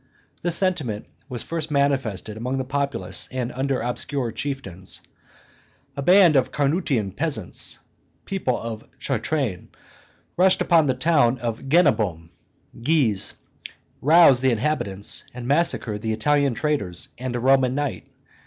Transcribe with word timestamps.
This 0.41 0.55
sentiment 0.55 1.05
was 1.29 1.43
first 1.43 1.69
manifested 1.69 2.35
amongst 2.35 2.57
the 2.57 2.63
populace 2.63 3.29
and 3.31 3.51
under 3.51 3.81
obscure 3.81 4.31
chieftains; 4.31 5.01
a 5.95 6.01
band 6.01 6.35
of 6.35 6.51
Carnutian 6.51 7.11
peasants 7.15 7.77
(people 8.25 8.57
of 8.59 8.83
Chartrain) 8.97 9.69
rushed 10.37 10.59
upon 10.59 10.87
the 10.87 10.95
town 10.95 11.37
of 11.37 11.69
Genabum 11.69 12.29
(Gies), 12.81 13.35
roused 14.01 14.41
the 14.41 14.49
inhabitants, 14.51 15.23
and 15.35 15.47
massacred 15.47 16.01
the 16.01 16.13
Italian 16.13 16.55
traders 16.55 17.09
and 17.19 17.35
a 17.35 17.39
Roman 17.39 17.75
knight, 17.75 18.05
C. 18.05 18.11